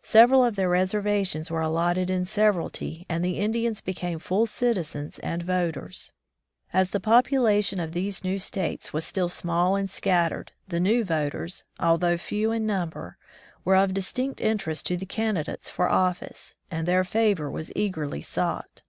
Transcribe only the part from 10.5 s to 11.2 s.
the new